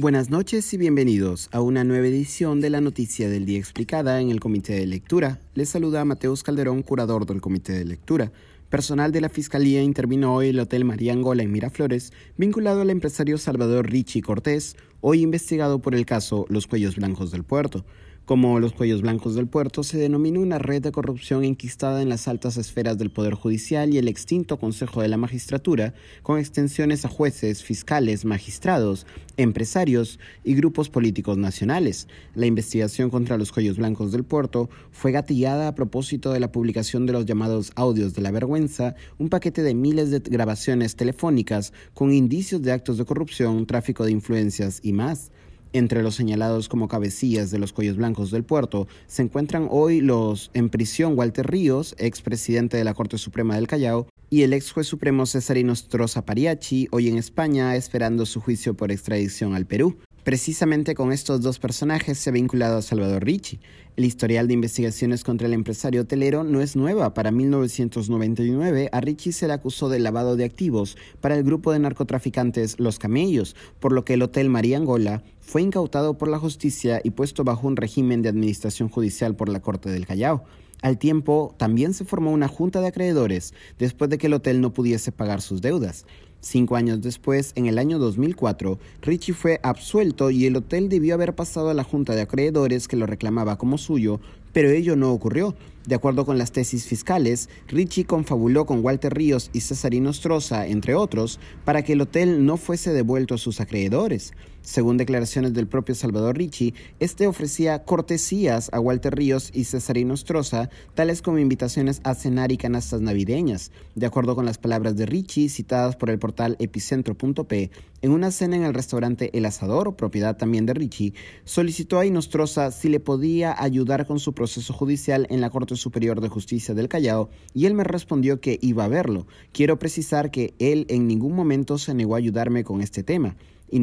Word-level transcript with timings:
Buenas 0.00 0.30
noches 0.30 0.72
y 0.72 0.76
bienvenidos 0.76 1.48
a 1.50 1.60
una 1.60 1.82
nueva 1.82 2.06
edición 2.06 2.60
de 2.60 2.70
la 2.70 2.80
Noticia 2.80 3.28
del 3.28 3.46
Día 3.46 3.58
Explicada 3.58 4.20
en 4.20 4.30
el 4.30 4.38
Comité 4.38 4.74
de 4.74 4.86
Lectura. 4.86 5.40
Les 5.54 5.70
saluda 5.70 6.04
Mateus 6.04 6.44
Calderón, 6.44 6.84
curador 6.84 7.26
del 7.26 7.40
Comité 7.40 7.72
de 7.72 7.84
Lectura. 7.84 8.30
Personal 8.68 9.10
de 9.10 9.20
la 9.20 9.28
Fiscalía 9.28 9.82
intervino 9.82 10.32
hoy 10.36 10.50
el 10.50 10.60
Hotel 10.60 10.84
María 10.84 11.14
Angola 11.14 11.42
en 11.42 11.50
Miraflores, 11.50 12.12
vinculado 12.36 12.82
al 12.82 12.90
empresario 12.90 13.38
Salvador 13.38 13.90
Richie 13.90 14.22
Cortés, 14.22 14.76
hoy 15.00 15.20
investigado 15.20 15.80
por 15.80 15.96
el 15.96 16.06
caso 16.06 16.46
Los 16.48 16.68
Cuellos 16.68 16.94
Blancos 16.94 17.32
del 17.32 17.42
Puerto. 17.42 17.84
Como 18.28 18.60
los 18.60 18.74
cuellos 18.74 19.00
blancos 19.00 19.36
del 19.36 19.46
puerto, 19.46 19.82
se 19.82 19.96
denomina 19.96 20.38
una 20.38 20.58
red 20.58 20.82
de 20.82 20.92
corrupción 20.92 21.44
enquistada 21.44 22.02
en 22.02 22.10
las 22.10 22.28
altas 22.28 22.58
esferas 22.58 22.98
del 22.98 23.08
Poder 23.08 23.32
Judicial 23.32 23.94
y 23.94 23.96
el 23.96 24.06
extinto 24.06 24.58
Consejo 24.58 25.00
de 25.00 25.08
la 25.08 25.16
Magistratura, 25.16 25.94
con 26.22 26.38
extensiones 26.38 27.06
a 27.06 27.08
jueces, 27.08 27.62
fiscales, 27.64 28.26
magistrados, 28.26 29.06
empresarios 29.38 30.20
y 30.44 30.52
grupos 30.52 30.90
políticos 30.90 31.38
nacionales. 31.38 32.06
La 32.34 32.44
investigación 32.44 33.08
contra 33.08 33.38
los 33.38 33.50
cuellos 33.50 33.78
blancos 33.78 34.12
del 34.12 34.24
puerto 34.24 34.68
fue 34.90 35.10
gatillada 35.10 35.66
a 35.66 35.74
propósito 35.74 36.30
de 36.30 36.40
la 36.40 36.52
publicación 36.52 37.06
de 37.06 37.14
los 37.14 37.24
llamados 37.24 37.72
audios 37.76 38.12
de 38.12 38.20
la 38.20 38.30
vergüenza, 38.30 38.94
un 39.16 39.30
paquete 39.30 39.62
de 39.62 39.72
miles 39.72 40.10
de 40.10 40.18
grabaciones 40.18 40.96
telefónicas 40.96 41.72
con 41.94 42.12
indicios 42.12 42.60
de 42.60 42.72
actos 42.72 42.98
de 42.98 43.06
corrupción, 43.06 43.64
tráfico 43.64 44.04
de 44.04 44.10
influencias 44.10 44.80
y 44.82 44.92
más. 44.92 45.30
Entre 45.72 46.02
los 46.02 46.14
señalados 46.14 46.68
como 46.68 46.88
cabecillas 46.88 47.50
de 47.50 47.58
los 47.58 47.72
cuellos 47.72 47.96
blancos 47.96 48.30
del 48.30 48.42
puerto 48.42 48.88
se 49.06 49.22
encuentran 49.22 49.68
hoy 49.70 50.00
los 50.00 50.50
en 50.54 50.70
prisión 50.70 51.16
Walter 51.16 51.46
Ríos, 51.46 51.94
expresidente 51.98 52.78
de 52.78 52.84
la 52.84 52.94
Corte 52.94 53.18
Suprema 53.18 53.54
del 53.56 53.66
Callao, 53.66 54.06
y 54.30 54.42
el 54.42 54.52
ex 54.52 54.72
juez 54.72 54.86
supremo 54.86 55.26
Cesarino 55.26 55.74
Stroza 55.74 56.24
Pariachi, 56.24 56.88
hoy 56.90 57.08
en 57.08 57.18
España 57.18 57.76
esperando 57.76 58.26
su 58.26 58.40
juicio 58.40 58.74
por 58.74 58.92
extradición 58.92 59.54
al 59.54 59.66
Perú. 59.66 59.98
Precisamente 60.28 60.94
con 60.94 61.10
estos 61.10 61.40
dos 61.40 61.58
personajes 61.58 62.18
se 62.18 62.28
ha 62.28 62.34
vinculado 62.34 62.76
a 62.76 62.82
Salvador 62.82 63.24
Ricci. 63.24 63.60
El 63.96 64.04
historial 64.04 64.46
de 64.46 64.52
investigaciones 64.52 65.24
contra 65.24 65.46
el 65.46 65.54
empresario 65.54 66.02
hotelero 66.02 66.44
no 66.44 66.60
es 66.60 66.76
nueva. 66.76 67.14
Para 67.14 67.30
1999, 67.30 68.90
a 68.92 69.00
Ricci 69.00 69.32
se 69.32 69.46
le 69.46 69.54
acusó 69.54 69.88
de 69.88 69.98
lavado 70.00 70.36
de 70.36 70.44
activos 70.44 70.98
para 71.22 71.34
el 71.34 71.44
grupo 71.44 71.72
de 71.72 71.78
narcotraficantes 71.78 72.78
Los 72.78 72.98
Camellos, 72.98 73.56
por 73.80 73.94
lo 73.94 74.04
que 74.04 74.12
el 74.12 74.22
Hotel 74.22 74.50
María 74.50 74.76
Angola 74.76 75.22
fue 75.40 75.62
incautado 75.62 76.18
por 76.18 76.28
la 76.28 76.38
justicia 76.38 77.00
y 77.02 77.12
puesto 77.12 77.42
bajo 77.42 77.66
un 77.66 77.76
régimen 77.76 78.20
de 78.20 78.28
administración 78.28 78.90
judicial 78.90 79.34
por 79.34 79.48
la 79.48 79.60
Corte 79.60 79.88
del 79.88 80.06
Callao. 80.06 80.44
Al 80.80 80.98
tiempo, 80.98 81.54
también 81.56 81.92
se 81.92 82.04
formó 82.04 82.30
una 82.30 82.46
junta 82.46 82.80
de 82.80 82.86
acreedores 82.88 83.52
después 83.78 84.10
de 84.10 84.18
que 84.18 84.28
el 84.28 84.34
hotel 84.34 84.60
no 84.60 84.72
pudiese 84.72 85.10
pagar 85.10 85.40
sus 85.40 85.60
deudas. 85.60 86.04
Cinco 86.40 86.76
años 86.76 87.02
después, 87.02 87.52
en 87.56 87.66
el 87.66 87.78
año 87.78 87.98
2004, 87.98 88.78
Richie 89.02 89.34
fue 89.34 89.58
absuelto 89.64 90.30
y 90.30 90.46
el 90.46 90.54
hotel 90.54 90.88
debió 90.88 91.14
haber 91.14 91.34
pasado 91.34 91.70
a 91.70 91.74
la 91.74 91.82
junta 91.82 92.14
de 92.14 92.22
acreedores 92.22 92.86
que 92.86 92.96
lo 92.96 93.06
reclamaba 93.06 93.58
como 93.58 93.76
suyo, 93.76 94.20
pero 94.58 94.70
ello 94.70 94.96
no 94.96 95.12
ocurrió. 95.12 95.54
De 95.86 95.94
acuerdo 95.94 96.26
con 96.26 96.36
las 96.36 96.50
tesis 96.50 96.84
fiscales, 96.84 97.48
Richie 97.68 98.04
confabuló 98.04 98.66
con 98.66 98.84
Walter 98.84 99.14
Ríos 99.14 99.50
y 99.52 99.60
Cesarino 99.60 100.12
Stroza, 100.12 100.66
entre 100.66 100.96
otros, 100.96 101.38
para 101.64 101.82
que 101.82 101.92
el 101.92 102.00
hotel 102.00 102.44
no 102.44 102.56
fuese 102.56 102.92
devuelto 102.92 103.36
a 103.36 103.38
sus 103.38 103.60
acreedores. 103.60 104.32
Según 104.60 104.98
declaraciones 104.98 105.54
del 105.54 105.68
propio 105.68 105.94
Salvador 105.94 106.36
Richie, 106.36 106.74
este 106.98 107.26
ofrecía 107.26 107.84
cortesías 107.84 108.68
a 108.72 108.80
Walter 108.80 109.14
Ríos 109.14 109.50
y 109.54 109.64
Cesarino 109.64 110.14
Stroza, 110.16 110.68
tales 110.94 111.22
como 111.22 111.38
invitaciones 111.38 112.00
a 112.04 112.14
cenar 112.14 112.52
y 112.52 112.58
canastas 112.58 113.00
navideñas. 113.00 113.70
De 113.94 114.04
acuerdo 114.04 114.34
con 114.34 114.44
las 114.44 114.58
palabras 114.58 114.96
de 114.96 115.06
Richie, 115.06 115.48
citadas 115.48 115.96
por 115.96 116.10
el 116.10 116.18
portal 116.18 116.56
epicentro.p, 116.58 117.70
en 118.02 118.10
una 118.10 118.30
cena 118.30 118.56
en 118.56 118.64
el 118.64 118.74
restaurante 118.74 119.30
El 119.36 119.46
Asador, 119.46 119.96
propiedad 119.96 120.36
también 120.36 120.66
de 120.66 120.74
Richie, 120.74 121.14
solicitó 121.44 121.98
a 121.98 122.04
Inostroza 122.04 122.70
si 122.70 122.90
le 122.90 123.00
podía 123.00 123.56
ayudar 123.58 124.06
con 124.06 124.18
su 124.18 124.34
proceso 124.34 124.47
judicial 124.48 125.26
en 125.30 125.40
la 125.40 125.50
Corte 125.50 125.76
Superior 125.76 126.20
de 126.20 126.28
Justicia 126.28 126.74
del 126.74 126.88
Callao 126.88 127.30
y 127.54 127.66
él 127.66 127.74
me 127.74 127.84
respondió 127.84 128.40
que 128.40 128.58
iba 128.62 128.84
a 128.84 128.88
verlo. 128.88 129.26
Quiero 129.52 129.78
precisar 129.78 130.30
que 130.30 130.54
él 130.58 130.86
en 130.88 131.06
ningún 131.06 131.34
momento 131.34 131.78
se 131.78 131.94
negó 131.94 132.14
a 132.14 132.18
ayudarme 132.18 132.64
con 132.64 132.80
este 132.80 133.02
tema. 133.02 133.36
Y 133.70 133.82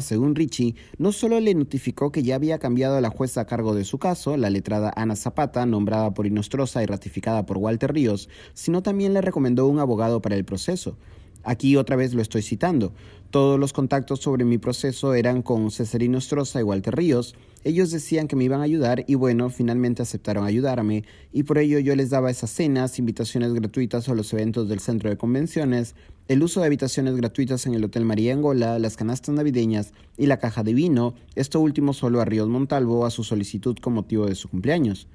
según 0.00 0.34
Richie, 0.34 0.74
no 0.98 1.10
solo 1.10 1.40
le 1.40 1.54
notificó 1.54 2.12
que 2.12 2.22
ya 2.22 2.34
había 2.34 2.58
cambiado 2.58 2.96
a 2.96 3.00
la 3.00 3.08
jueza 3.08 3.40
a 3.40 3.46
cargo 3.46 3.74
de 3.74 3.84
su 3.84 3.98
caso, 3.98 4.36
la 4.36 4.50
letrada 4.50 4.92
Ana 4.94 5.16
Zapata, 5.16 5.64
nombrada 5.64 6.12
por 6.12 6.26
Inostroza 6.26 6.82
y 6.82 6.86
ratificada 6.86 7.46
por 7.46 7.56
Walter 7.56 7.92
Ríos, 7.92 8.28
sino 8.52 8.82
también 8.82 9.14
le 9.14 9.22
recomendó 9.22 9.66
un 9.66 9.78
abogado 9.78 10.20
para 10.20 10.36
el 10.36 10.44
proceso. 10.44 10.96
Aquí 11.44 11.76
otra 11.76 11.96
vez 11.96 12.14
lo 12.14 12.22
estoy 12.22 12.42
citando. 12.42 12.92
Todos 13.30 13.58
los 13.58 13.72
contactos 13.72 14.20
sobre 14.20 14.44
mi 14.44 14.58
proceso 14.58 15.14
eran 15.14 15.42
con 15.42 15.70
Cesarino 15.70 16.20
Stroza 16.20 16.60
y 16.60 16.64
Walter 16.64 16.94
Ríos. 16.94 17.34
Ellos 17.64 17.90
decían 17.90 18.28
que 18.28 18.36
me 18.36 18.44
iban 18.44 18.60
a 18.60 18.64
ayudar 18.64 19.04
y 19.06 19.14
bueno, 19.14 19.48
finalmente 19.48 20.02
aceptaron 20.02 20.44
ayudarme 20.44 21.04
y 21.32 21.44
por 21.44 21.58
ello 21.58 21.78
yo 21.78 21.96
les 21.96 22.10
daba 22.10 22.30
esas 22.30 22.50
cenas, 22.50 22.98
invitaciones 22.98 23.54
gratuitas 23.54 24.08
a 24.08 24.14
los 24.14 24.32
eventos 24.32 24.68
del 24.68 24.80
centro 24.80 25.08
de 25.08 25.16
convenciones, 25.16 25.94
el 26.28 26.42
uso 26.42 26.60
de 26.60 26.66
habitaciones 26.66 27.16
gratuitas 27.16 27.66
en 27.66 27.74
el 27.74 27.84
Hotel 27.84 28.04
María 28.04 28.34
Angola, 28.34 28.78
las 28.78 28.96
canastas 28.96 29.34
navideñas 29.34 29.92
y 30.18 30.26
la 30.26 30.38
caja 30.38 30.62
de 30.62 30.74
vino, 30.74 31.14
esto 31.34 31.58
último 31.60 31.94
solo 31.94 32.20
a 32.20 32.24
Ríos 32.24 32.48
Montalvo 32.48 33.06
a 33.06 33.10
su 33.10 33.24
solicitud 33.24 33.76
con 33.78 33.94
motivo 33.94 34.26
de 34.26 34.34
su 34.34 34.48
cumpleaños. 34.48 35.08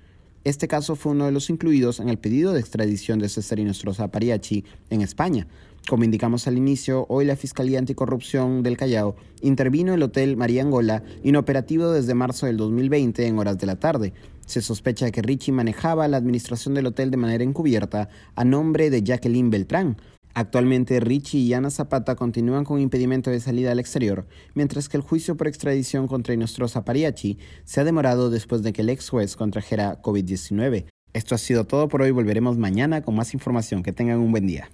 Este 0.44 0.68
caso 0.70 0.96
fue 0.96 1.12
uno 1.12 1.26
de 1.26 1.34
los 1.34 1.50
incluidos 1.50 2.00
en 2.00 2.08
el 2.08 2.18
pedido 2.18 2.54
de 2.54 2.62
extradición 2.62 3.20
de 3.20 3.28
Cesarino 3.28 3.74
Stroza 3.74 4.08
Pariachi 4.08 4.64
en 4.90 5.02
España. 5.02 5.46
Como 5.88 6.04
indicamos 6.04 6.48
al 6.48 6.58
inicio, 6.58 7.06
hoy 7.08 7.24
la 7.24 7.38
Fiscalía 7.38 7.80
Anticorrupción 7.80 8.62
del 8.62 8.76
Callao 8.76 9.16
intervino 9.42 9.94
el 9.94 10.04
Hotel 10.04 10.36
María 10.36 10.62
Angola, 10.62 11.02
inoperativo 11.24 11.92
desde 11.92 12.14
marzo 12.14 12.46
del 12.46 12.58
2020 12.58 13.26
en 13.26 13.40
horas 13.40 13.58
de 13.58 13.68
la 13.68 13.78
tarde. 13.78 14.14
Se 14.46 14.62
sospecha 14.62 15.10
que 15.12 15.22
Richie 15.22 15.54
manejaba 15.54 16.10
la 16.10 16.18
administración 16.18 16.74
del 16.74 16.88
hotel 16.88 17.10
de 17.10 17.16
manera 17.16 17.46
encubierta 17.46 18.10
a 18.36 18.44
nombre 18.44 18.90
de 18.90 19.02
Jacqueline 19.02 19.50
Beltrán. 19.50 19.96
Actualmente 20.34 21.00
Richie 21.00 21.40
y 21.40 21.54
Ana 21.54 21.70
Zapata 21.70 22.16
continúan 22.16 22.66
con 22.66 22.82
impedimento 22.82 23.32
de 23.32 23.40
salida 23.40 23.72
al 23.72 23.80
exterior, 23.80 24.28
mientras 24.56 24.90
que 24.90 24.98
el 24.98 25.04
juicio 25.04 25.38
por 25.38 25.48
extradición 25.48 26.08
contra 26.08 26.34
Inostroza 26.34 26.84
Pariachi 26.84 27.38
se 27.64 27.80
ha 27.80 27.86
demorado 27.86 28.30
después 28.30 28.62
de 28.62 28.74
que 28.74 28.82
el 28.82 28.90
ex 28.90 29.10
juez 29.10 29.38
contrajera 29.38 30.02
COVID-19. 30.02 30.88
Esto 31.14 31.34
ha 31.34 31.38
sido 31.38 31.66
todo 31.66 31.88
por 31.88 32.02
hoy, 32.02 32.12
volveremos 32.12 32.58
mañana 32.58 33.02
con 33.02 33.16
más 33.16 33.34
información. 33.34 33.84
Que 33.84 33.94
tengan 33.94 34.20
un 34.20 34.32
buen 34.32 34.46
día. 34.46 34.70